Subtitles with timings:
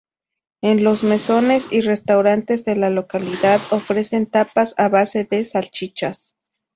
[0.63, 6.35] En los mesones y restaurantes de la localidad ofrecen tapas a base de salchichas.